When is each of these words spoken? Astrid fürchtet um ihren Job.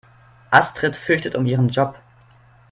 Astrid 0.49 0.95
fürchtet 0.97 1.35
um 1.35 1.45
ihren 1.45 1.69
Job. 1.69 1.99